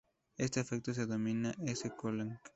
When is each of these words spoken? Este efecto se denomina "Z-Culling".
Este 0.35 0.59
efecto 0.61 0.95
se 0.95 1.01
denomina 1.01 1.53
"Z-Culling". 1.59 2.39